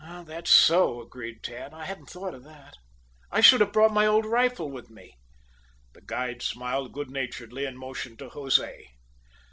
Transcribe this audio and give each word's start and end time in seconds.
"That's 0.25 0.49
so," 0.49 0.99
agreed 0.99 1.43
Tad. 1.43 1.75
"I 1.75 1.85
hadn't 1.85 2.09
thought 2.09 2.33
of 2.33 2.43
that. 2.43 2.73
I 3.29 3.39
should 3.39 3.59
have 3.61 3.71
brought 3.71 3.93
my 3.93 4.07
old 4.07 4.25
rifle 4.25 4.67
with 4.71 4.89
me." 4.89 5.13
The 5.93 6.01
guide 6.01 6.41
smiled 6.41 6.91
good 6.91 7.11
naturedly 7.11 7.65
and 7.65 7.77
motioned 7.77 8.17
to 8.17 8.29
Jose. 8.29 8.87